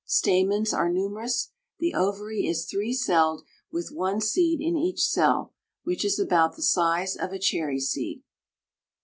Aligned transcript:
Stamens 0.03 0.73
are 0.73 0.89
numerous. 0.89 1.51
The 1.77 1.93
ovary 1.93 2.47
is 2.47 2.65
three 2.65 2.91
celled, 2.91 3.43
with 3.71 3.91
one 3.91 4.19
seed 4.19 4.59
in 4.59 4.75
each 4.75 5.05
cell, 5.05 5.53
which 5.83 6.03
is 6.03 6.17
about 6.17 6.55
the 6.55 6.63
size 6.63 7.15
of 7.15 7.31
a 7.31 7.37
cherry 7.37 7.79
seed. 7.79 8.23